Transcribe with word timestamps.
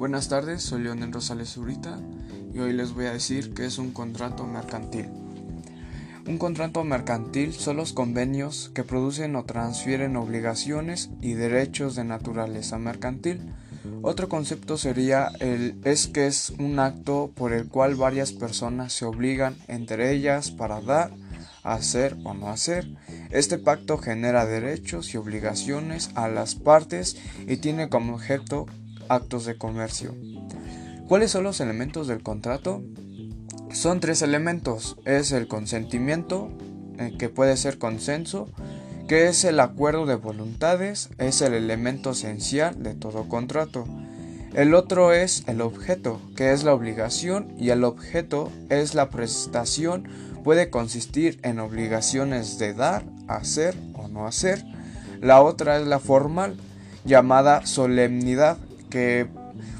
Buenas 0.00 0.30
tardes, 0.30 0.62
soy 0.62 0.84
Leonel 0.84 1.12
Rosales 1.12 1.50
Zurita 1.50 1.98
y 2.54 2.58
hoy 2.58 2.72
les 2.72 2.94
voy 2.94 3.04
a 3.04 3.12
decir 3.12 3.52
qué 3.52 3.66
es 3.66 3.76
un 3.76 3.90
contrato 3.90 4.46
mercantil. 4.46 5.10
Un 6.26 6.38
contrato 6.38 6.82
mercantil 6.84 7.52
son 7.52 7.76
los 7.76 7.92
convenios 7.92 8.70
que 8.74 8.82
producen 8.82 9.36
o 9.36 9.44
transfieren 9.44 10.16
obligaciones 10.16 11.10
y 11.20 11.34
derechos 11.34 11.96
de 11.96 12.04
naturaleza 12.04 12.78
mercantil. 12.78 13.42
Otro 14.00 14.30
concepto 14.30 14.78
sería 14.78 15.32
el 15.38 15.78
es 15.84 16.06
que 16.06 16.26
es 16.26 16.48
un 16.58 16.78
acto 16.78 17.30
por 17.34 17.52
el 17.52 17.68
cual 17.68 17.94
varias 17.94 18.32
personas 18.32 18.94
se 18.94 19.04
obligan 19.04 19.54
entre 19.68 20.14
ellas 20.14 20.50
para 20.50 20.80
dar, 20.80 21.12
hacer 21.62 22.16
o 22.24 22.32
no 22.32 22.48
hacer. 22.48 22.88
Este 23.28 23.58
pacto 23.58 23.98
genera 23.98 24.46
derechos 24.46 25.12
y 25.12 25.18
obligaciones 25.18 26.08
a 26.14 26.28
las 26.28 26.54
partes 26.54 27.18
y 27.46 27.58
tiene 27.58 27.90
como 27.90 28.14
objeto 28.14 28.64
actos 29.10 29.44
de 29.44 29.58
comercio. 29.58 30.14
¿Cuáles 31.08 31.32
son 31.32 31.42
los 31.44 31.60
elementos 31.60 32.06
del 32.06 32.22
contrato? 32.22 32.82
Son 33.72 34.00
tres 34.00 34.22
elementos. 34.22 34.96
Es 35.04 35.32
el 35.32 35.48
consentimiento, 35.48 36.50
eh, 36.98 37.14
que 37.18 37.28
puede 37.28 37.56
ser 37.56 37.78
consenso, 37.78 38.48
que 39.08 39.26
es 39.26 39.44
el 39.44 39.58
acuerdo 39.58 40.06
de 40.06 40.14
voluntades, 40.14 41.10
es 41.18 41.42
el 41.42 41.54
elemento 41.54 42.12
esencial 42.12 42.82
de 42.82 42.94
todo 42.94 43.28
contrato. 43.28 43.84
El 44.54 44.74
otro 44.74 45.12
es 45.12 45.42
el 45.48 45.60
objeto, 45.60 46.20
que 46.36 46.52
es 46.52 46.62
la 46.62 46.74
obligación, 46.74 47.52
y 47.58 47.70
el 47.70 47.82
objeto 47.82 48.50
es 48.68 48.94
la 48.94 49.10
prestación, 49.10 50.08
puede 50.44 50.70
consistir 50.70 51.40
en 51.42 51.58
obligaciones 51.58 52.58
de 52.58 52.74
dar, 52.74 53.04
hacer 53.26 53.76
o 53.94 54.08
no 54.08 54.26
hacer. 54.26 54.64
La 55.20 55.42
otra 55.42 55.78
es 55.78 55.86
la 55.86 55.98
formal, 55.98 56.56
llamada 57.04 57.66
solemnidad, 57.66 58.58
que, 58.90 59.28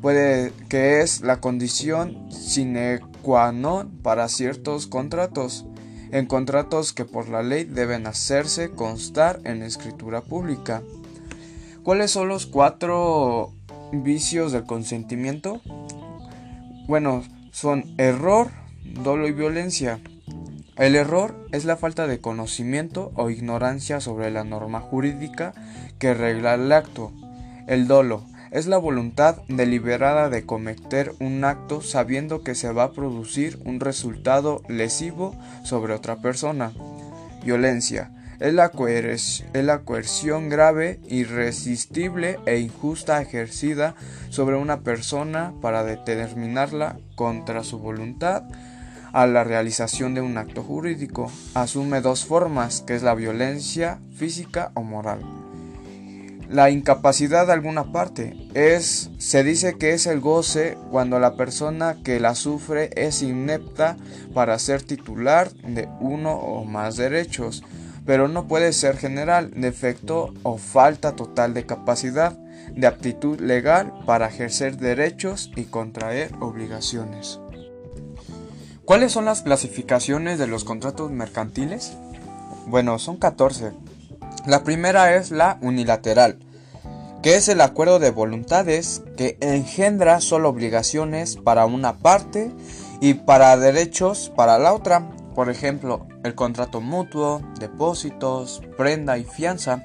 puede, 0.00 0.52
que 0.68 1.00
es 1.00 1.20
la 1.20 1.40
condición 1.40 2.32
sine 2.32 3.00
qua 3.22 3.52
non 3.52 3.88
para 4.02 4.28
ciertos 4.28 4.86
contratos, 4.86 5.64
en 6.10 6.26
contratos 6.26 6.92
que 6.92 7.04
por 7.04 7.28
la 7.28 7.42
ley 7.42 7.64
deben 7.64 8.06
hacerse 8.06 8.70
constar 8.70 9.40
en 9.44 9.62
escritura 9.62 10.20
pública. 10.20 10.82
¿Cuáles 11.82 12.10
son 12.10 12.28
los 12.28 12.46
cuatro 12.46 13.52
vicios 13.92 14.52
del 14.52 14.64
consentimiento? 14.64 15.60
Bueno, 16.86 17.24
son 17.50 17.94
error, 17.98 18.50
dolo 18.84 19.26
y 19.28 19.32
violencia. 19.32 20.00
El 20.76 20.96
error 20.96 21.46
es 21.52 21.64
la 21.64 21.76
falta 21.76 22.06
de 22.06 22.20
conocimiento 22.20 23.12
o 23.14 23.30
ignorancia 23.30 24.00
sobre 24.00 24.30
la 24.30 24.44
norma 24.44 24.80
jurídica 24.80 25.54
que 25.98 26.14
regla 26.14 26.54
el 26.54 26.70
acto. 26.72 27.12
El 27.66 27.86
dolo 27.86 28.24
es 28.54 28.68
la 28.68 28.78
voluntad 28.78 29.38
deliberada 29.48 30.30
de 30.30 30.46
cometer 30.46 31.12
un 31.18 31.44
acto 31.44 31.82
sabiendo 31.82 32.44
que 32.44 32.54
se 32.54 32.70
va 32.70 32.84
a 32.84 32.92
producir 32.92 33.58
un 33.64 33.80
resultado 33.80 34.62
lesivo 34.68 35.34
sobre 35.64 35.92
otra 35.92 36.22
persona. 36.22 36.72
Violencia 37.44 38.12
es 38.38 38.54
la, 38.54 38.68
coerción 38.68 40.48
grave, 40.48 41.00
irresistible 41.08 42.38
e 42.46 42.60
injusta 42.60 43.20
ejercida 43.20 43.96
sobre 44.30 44.56
una 44.56 44.82
persona 44.82 45.52
para 45.60 45.82
determinarla 45.82 46.96
contra 47.16 47.64
su 47.64 47.80
voluntad 47.80 48.44
a 49.12 49.26
la 49.26 49.42
realización 49.42 50.14
de 50.14 50.20
un 50.20 50.38
acto 50.38 50.62
jurídico. 50.62 51.30
Asume 51.54 52.00
dos 52.00 52.24
formas, 52.24 52.82
que 52.82 52.94
es 52.94 53.02
la 53.02 53.16
violencia 53.16 53.98
física 54.16 54.70
o 54.74 54.82
moral. 54.82 55.43
La 56.48 56.70
incapacidad 56.70 57.46
de 57.46 57.54
alguna 57.54 57.90
parte 57.90 58.36
es 58.54 59.10
se 59.18 59.42
dice 59.42 59.76
que 59.78 59.94
es 59.94 60.06
el 60.06 60.20
goce 60.20 60.76
cuando 60.90 61.18
la 61.18 61.36
persona 61.36 61.96
que 62.04 62.20
la 62.20 62.34
sufre 62.34 62.90
es 62.96 63.22
inepta 63.22 63.96
para 64.34 64.58
ser 64.58 64.82
titular 64.82 65.50
de 65.52 65.88
uno 66.00 66.34
o 66.34 66.64
más 66.64 66.96
derechos, 66.96 67.64
pero 68.04 68.28
no 68.28 68.46
puede 68.46 68.72
ser 68.72 68.98
general, 68.98 69.52
defecto 69.56 70.34
o 70.42 70.58
falta 70.58 71.16
total 71.16 71.54
de 71.54 71.64
capacidad, 71.64 72.38
de 72.76 72.86
aptitud 72.86 73.40
legal 73.40 73.92
para 74.04 74.28
ejercer 74.28 74.76
derechos 74.76 75.50
y 75.56 75.64
contraer 75.64 76.30
obligaciones. 76.40 77.40
¿Cuáles 78.84 79.12
son 79.12 79.24
las 79.24 79.40
clasificaciones 79.40 80.38
de 80.38 80.46
los 80.46 80.64
contratos 80.64 81.10
mercantiles? 81.10 81.96
Bueno, 82.66 82.98
son 82.98 83.16
14. 83.16 83.72
La 84.46 84.62
primera 84.62 85.16
es 85.16 85.30
la 85.30 85.56
unilateral, 85.62 86.38
que 87.22 87.36
es 87.36 87.48
el 87.48 87.62
acuerdo 87.62 87.98
de 87.98 88.10
voluntades 88.10 89.02
que 89.16 89.38
engendra 89.40 90.20
solo 90.20 90.50
obligaciones 90.50 91.36
para 91.36 91.64
una 91.64 91.96
parte 91.96 92.52
y 93.00 93.14
para 93.14 93.56
derechos 93.56 94.30
para 94.36 94.58
la 94.58 94.74
otra. 94.74 95.08
Por 95.34 95.48
ejemplo, 95.48 96.06
el 96.24 96.34
contrato 96.34 96.82
mutuo, 96.82 97.40
depósitos, 97.58 98.60
prenda 98.76 99.16
y 99.16 99.24
fianza. 99.24 99.82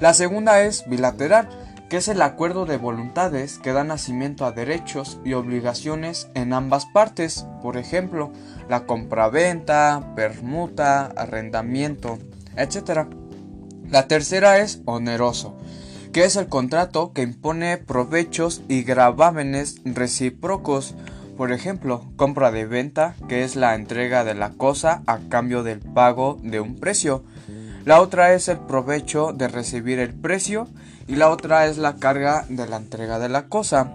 La 0.00 0.14
segunda 0.14 0.62
es 0.62 0.88
bilateral, 0.88 1.48
que 1.88 1.98
es 1.98 2.08
el 2.08 2.22
acuerdo 2.22 2.66
de 2.66 2.78
voluntades 2.78 3.58
que 3.58 3.72
da 3.72 3.84
nacimiento 3.84 4.46
a 4.46 4.50
derechos 4.50 5.20
y 5.24 5.34
obligaciones 5.34 6.28
en 6.34 6.52
ambas 6.54 6.86
partes, 6.86 7.46
por 7.62 7.76
ejemplo, 7.76 8.32
la 8.68 8.84
compraventa, 8.84 10.12
permuta, 10.16 11.06
arrendamiento, 11.06 12.18
etc. 12.56 13.06
La 13.90 14.08
tercera 14.08 14.58
es 14.58 14.80
oneroso, 14.84 15.54
que 16.12 16.24
es 16.24 16.34
el 16.34 16.48
contrato 16.48 17.12
que 17.12 17.22
impone 17.22 17.78
provechos 17.78 18.62
y 18.68 18.82
gravámenes 18.82 19.76
recíprocos, 19.84 20.94
por 21.36 21.52
ejemplo, 21.52 22.04
compra 22.16 22.50
de 22.50 22.66
venta, 22.66 23.14
que 23.28 23.44
es 23.44 23.54
la 23.54 23.76
entrega 23.76 24.24
de 24.24 24.34
la 24.34 24.50
cosa 24.50 25.02
a 25.06 25.18
cambio 25.28 25.62
del 25.62 25.78
pago 25.78 26.38
de 26.42 26.58
un 26.58 26.74
precio. 26.76 27.22
La 27.84 28.00
otra 28.00 28.32
es 28.32 28.48
el 28.48 28.58
provecho 28.58 29.32
de 29.32 29.46
recibir 29.46 30.00
el 30.00 30.14
precio 30.14 30.66
y 31.06 31.14
la 31.14 31.30
otra 31.30 31.66
es 31.66 31.78
la 31.78 31.94
carga 31.94 32.44
de 32.48 32.66
la 32.66 32.78
entrega 32.78 33.20
de 33.20 33.28
la 33.28 33.46
cosa. 33.46 33.92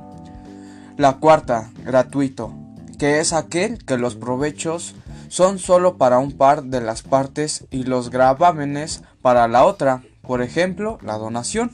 La 0.96 1.18
cuarta, 1.18 1.72
gratuito, 1.84 2.54
que 2.98 3.20
es 3.20 3.34
aquel 3.34 3.84
que 3.84 3.98
los 3.98 4.16
provechos 4.16 4.96
son 5.28 5.60
solo 5.60 5.98
para 5.98 6.20
un 6.20 6.32
par 6.34 6.64
de 6.64 6.80
las 6.80 7.02
partes 7.02 7.66
y 7.72 7.84
los 7.84 8.10
gravámenes 8.10 9.02
para 9.22 9.48
la 9.48 9.66
otra, 9.66 10.04
por 10.22 10.42
ejemplo, 10.42 10.98
la 11.02 11.18
donación. 11.18 11.72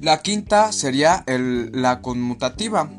La 0.00 0.20
quinta 0.20 0.72
sería 0.72 1.24
la 1.26 2.02
conmutativa, 2.02 2.90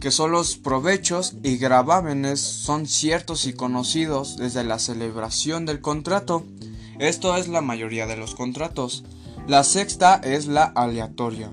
que 0.00 0.10
son 0.10 0.32
los 0.32 0.56
provechos 0.56 1.34
y 1.42 1.56
gravámenes 1.56 2.40
son 2.40 2.86
ciertos 2.86 3.46
y 3.46 3.52
conocidos 3.52 4.36
desde 4.36 4.64
la 4.64 4.78
celebración 4.78 5.66
del 5.66 5.80
contrato. 5.80 6.44
Esto 6.98 7.36
es 7.36 7.48
la 7.48 7.60
mayoría 7.60 8.06
de 8.06 8.16
los 8.16 8.34
contratos. 8.34 9.04
La 9.46 9.64
sexta 9.64 10.20
es 10.22 10.46
la 10.46 10.64
aleatoria, 10.64 11.50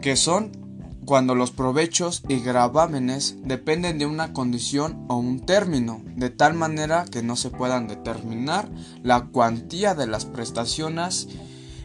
que 0.00 0.16
son 0.16 0.52
cuando 1.04 1.34
los 1.34 1.50
provechos 1.50 2.22
y 2.28 2.40
gravámenes 2.40 3.36
dependen 3.42 3.98
de 3.98 4.06
una 4.06 4.32
condición 4.32 5.04
o 5.08 5.16
un 5.16 5.40
término, 5.40 6.02
de 6.16 6.30
tal 6.30 6.54
manera 6.54 7.04
que 7.10 7.22
no 7.22 7.36
se 7.36 7.50
puedan 7.50 7.88
determinar 7.88 8.68
la 9.02 9.26
cuantía 9.26 9.94
de 9.94 10.06
las 10.06 10.24
prestaciones 10.24 11.28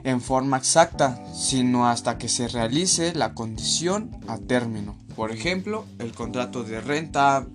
en 0.04 0.22
forma 0.22 0.58
exacta, 0.58 1.24
sino 1.34 1.88
hasta 1.88 2.18
que 2.18 2.30
se 2.30 2.48
realice 2.48 3.16
la 3.16 3.34
condición 3.34 4.12
a 4.28 4.38
término. 4.38 4.96
Por 5.16 5.32
ejemplo, 5.32 5.86
el 6.00 6.12
contrato 6.14 6.64
de 6.64 6.82
renta 6.82 7.48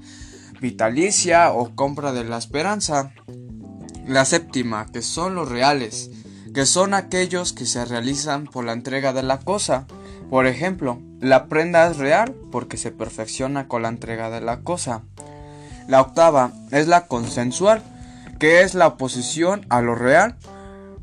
vitalicia 0.61 1.53
o 1.53 1.75
compra 1.75 2.13
de 2.13 2.25
la 2.25 2.39
esperanza. 2.39 3.13
La 4.07 4.25
séptima, 4.25 4.87
que 4.87 5.03
son 5.03 5.35
los 5.35 5.49
reales, 5.49 6.11
que 6.53 6.67
son 6.67 6.95
aquellos 6.95 7.53
que 7.53 7.67
se 7.67 7.85
realizan 7.85 8.45
por 8.45 8.65
la 8.65 8.73
entrega 8.73 9.13
de 9.13 9.23
la 9.23 9.39
cosa. 9.39 9.87
Por 10.31 10.47
ejemplo, 10.47 11.01
la 11.21 11.49
prenda 11.49 11.91
es 11.91 11.97
real 11.97 12.37
porque 12.53 12.77
se 12.77 12.93
perfecciona 12.93 13.67
con 13.67 13.83
la 13.83 13.89
entrega 13.89 14.31
de 14.31 14.41
la 14.41 14.61
cosa. 14.61 15.03
La 15.89 16.01
octava 16.01 16.53
es 16.71 16.87
la 16.87 17.09
consensual, 17.09 17.83
que 18.39 18.63
es 18.63 18.75
la 18.75 18.87
oposición 18.87 19.67
a 19.71 19.83
lo 19.83 19.97
real, 19.97 20.37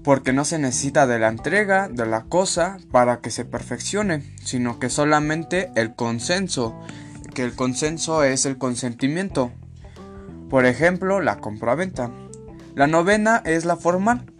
porque 0.02 0.32
no 0.32 0.46
se 0.46 0.60
necesita 0.60 1.08
de 1.08 1.20
la 1.20 1.28
entrega 1.28 1.90
de 1.90 2.06
la 2.06 2.24
cosa 2.24 2.78
para 2.90 3.20
que 3.20 3.30
se 3.30 3.44
perfeccione, 3.44 4.24
sino 4.46 4.80
que 4.80 4.90
solamente 4.90 5.72
el 5.76 5.94
consenso, 5.94 6.80
que 7.34 7.44
el 7.44 7.54
consenso 7.54 8.24
es 8.24 8.46
el 8.46 8.58
consentimiento. 8.58 9.52
Por 10.50 10.66
ejemplo, 10.66 11.20
la 11.20 11.40
compraventa. 11.40 12.12
La 12.76 12.88
novena 12.88 13.42
es 13.44 13.66
la 13.66 13.76
formal, 13.76 14.32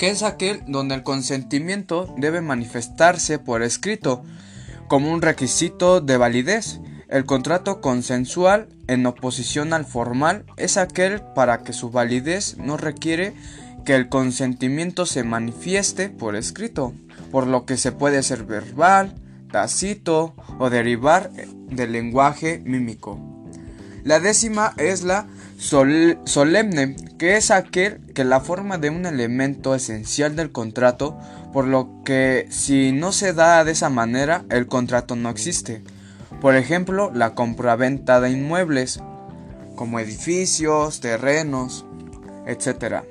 que 0.00 0.08
es 0.08 0.22
aquel 0.22 0.62
donde 0.66 0.94
el 0.94 1.02
consentimiento 1.02 2.14
debe 2.16 2.40
manifestarse 2.40 3.38
por 3.38 3.62
escrito, 3.62 4.24
como 4.88 5.12
un 5.12 5.20
requisito 5.20 6.00
de 6.00 6.16
validez. 6.16 6.80
El 7.10 7.26
contrato 7.26 7.82
consensual 7.82 8.70
en 8.86 9.04
oposición 9.04 9.74
al 9.74 9.84
formal 9.84 10.46
es 10.56 10.78
aquel 10.78 11.20
para 11.34 11.64
que 11.64 11.74
su 11.74 11.90
validez 11.90 12.56
no 12.56 12.78
requiere 12.78 13.34
que 13.84 13.94
el 13.94 14.08
consentimiento 14.08 15.04
se 15.04 15.22
manifieste 15.22 16.08
por 16.08 16.34
escrito, 16.34 16.94
por 17.30 17.46
lo 17.46 17.66
que 17.66 17.76
se 17.76 17.92
puede 17.92 18.22
ser 18.22 18.44
verbal, 18.44 19.14
tácito 19.52 20.34
o 20.58 20.70
derivar 20.70 21.30
del 21.68 21.92
lenguaje 21.92 22.62
mímico. 22.64 23.20
La 24.02 24.18
décima 24.18 24.72
es 24.78 25.02
la 25.02 25.26
solemne, 25.60 26.96
que 27.18 27.36
es 27.36 27.50
aquel 27.50 28.00
que 28.14 28.24
la 28.24 28.40
forma 28.40 28.78
de 28.78 28.88
un 28.88 29.04
elemento 29.04 29.74
esencial 29.74 30.34
del 30.34 30.52
contrato, 30.52 31.18
por 31.52 31.66
lo 31.66 32.02
que 32.04 32.46
si 32.50 32.92
no 32.92 33.12
se 33.12 33.34
da 33.34 33.62
de 33.64 33.72
esa 33.72 33.90
manera, 33.90 34.44
el 34.48 34.66
contrato 34.66 35.16
no 35.16 35.28
existe. 35.28 35.82
Por 36.40 36.56
ejemplo, 36.56 37.10
la 37.14 37.34
compraventa 37.34 38.20
de 38.20 38.30
inmuebles, 38.30 39.00
como 39.76 40.00
edificios, 40.00 41.00
terrenos, 41.00 41.84
etc. 42.46 43.02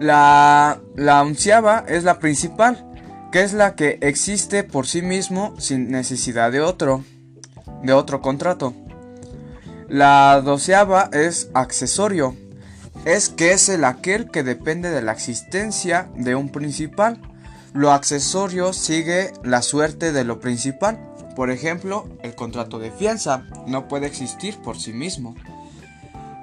La, 0.00 0.80
la 0.96 1.22
onceava 1.22 1.84
es 1.86 2.02
la 2.02 2.18
principal, 2.18 2.90
que 3.30 3.42
es 3.42 3.52
la 3.52 3.76
que 3.76 3.98
existe 4.00 4.64
por 4.64 4.86
sí 4.88 5.02
mismo 5.02 5.54
sin 5.58 5.90
necesidad 5.90 6.50
de 6.50 6.60
otro, 6.60 7.04
de 7.84 7.92
otro 7.92 8.20
contrato. 8.20 8.74
La 9.88 10.40
doceava 10.40 11.10
es 11.12 11.50
accesorio, 11.52 12.34
es 13.04 13.28
que 13.28 13.52
es 13.52 13.68
el 13.68 13.84
aquel 13.84 14.30
que 14.30 14.42
depende 14.42 14.90
de 14.90 15.02
la 15.02 15.12
existencia 15.12 16.08
de 16.16 16.34
un 16.34 16.48
principal. 16.48 17.20
Lo 17.74 17.92
accesorio 17.92 18.72
sigue 18.72 19.32
la 19.42 19.60
suerte 19.60 20.12
de 20.12 20.24
lo 20.24 20.40
principal. 20.40 20.98
Por 21.36 21.50
ejemplo, 21.50 22.08
el 22.22 22.34
contrato 22.34 22.78
de 22.78 22.92
fianza 22.92 23.44
no 23.66 23.86
puede 23.88 24.06
existir 24.06 24.56
por 24.62 24.78
sí 24.78 24.92
mismo. 24.92 25.34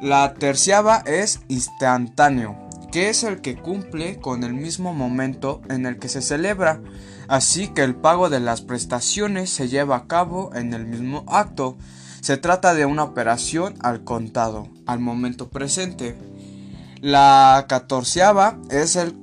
La 0.02 0.36
terciava 0.36 0.98
es 1.08 1.40
instantáneo, 1.48 2.58
que 2.92 3.10
es 3.10 3.24
el 3.24 3.42
que 3.42 3.56
cumple 3.56 4.20
con 4.20 4.44
el 4.44 4.54
mismo 4.54 4.94
momento 4.94 5.62
en 5.70 5.86
el 5.88 5.98
que 5.98 6.10
se 6.10 6.22
celebra, 6.22 6.80
así 7.28 7.70
que 7.70 7.84
el 7.84 7.96
pago 7.96 8.30
de 8.30 8.40
las 8.40 8.62
prestaciones 8.62 9.50
se 9.50 9.68
lleva 9.68 9.96
a 9.96 10.08
cabo 10.08 10.52
en 10.54 10.74
el 10.74 10.86
mismo 10.86 11.24
acto. 11.28 11.78
Se 12.22 12.38
trata 12.38 12.76
de 12.76 12.86
una 12.86 13.04
operación 13.04 13.74
al 13.82 14.04
contado, 14.04 14.68
al 14.86 15.00
momento 15.00 15.50
presente. 15.50 16.16
La 17.02 17.66
catorceava 17.68 18.60
es 18.70 18.96
el 18.96 19.16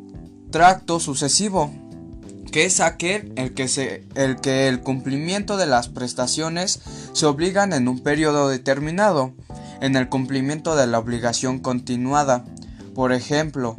tracto 0.50 0.99
sucesivo, 0.99 1.73
que 2.50 2.65
es 2.65 2.81
aquel 2.81 3.33
el 3.37 3.55
que, 3.55 3.69
se, 3.69 4.05
el 4.17 4.41
que 4.41 4.67
el 4.67 4.81
cumplimiento 4.81 5.56
de 5.56 5.67
las 5.67 5.89
prestaciones 5.89 6.81
se 7.12 7.27
obligan 7.27 7.73
en 7.73 7.87
un 7.87 8.00
periodo 8.00 8.49
determinado 8.49 9.33
en 9.81 9.95
el 9.95 10.09
cumplimiento 10.09 10.75
de 10.75 10.89
la 10.89 10.99
obligación 10.99 11.61
continuada. 11.61 12.45
Por 12.97 13.12
ejemplo, 13.12 13.77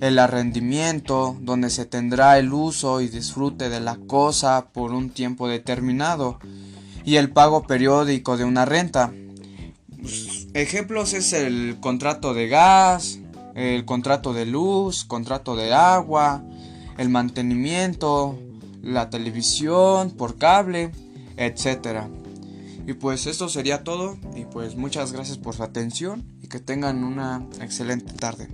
el 0.00 0.16
arrendimiento, 0.20 1.36
donde 1.40 1.70
se 1.70 1.86
tendrá 1.86 2.38
el 2.38 2.52
uso 2.52 3.00
y 3.00 3.08
disfrute 3.08 3.68
de 3.68 3.80
la 3.80 3.96
cosa 3.96 4.68
por 4.72 4.92
un 4.92 5.10
tiempo 5.10 5.48
determinado, 5.48 6.38
y 7.04 7.16
el 7.16 7.30
pago 7.30 7.62
periódico 7.62 8.36
de 8.36 8.44
una 8.44 8.64
renta. 8.64 9.12
Ejemplos 10.54 11.12
es 11.12 11.32
el 11.32 11.78
contrato 11.80 12.34
de 12.34 12.48
gas, 12.48 13.18
el 13.54 13.84
contrato 13.84 14.32
de 14.32 14.46
luz, 14.46 15.04
contrato 15.04 15.56
de 15.56 15.72
agua, 15.72 16.42
el 16.98 17.08
mantenimiento, 17.08 18.38
la 18.82 19.10
televisión 19.10 20.10
por 20.10 20.38
cable, 20.38 20.92
etcétera. 21.36 22.08
Y 22.86 22.94
pues 22.94 23.26
esto 23.26 23.48
sería 23.48 23.84
todo 23.84 24.18
y 24.34 24.44
pues 24.44 24.76
muchas 24.76 25.12
gracias 25.12 25.38
por 25.38 25.54
su 25.54 25.62
atención 25.62 26.24
y 26.42 26.48
que 26.48 26.58
tengan 26.58 27.04
una 27.04 27.46
excelente 27.60 28.12
tarde. 28.14 28.48